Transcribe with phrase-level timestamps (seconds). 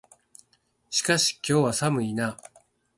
[0.89, 2.35] しかし、今日は寒いな。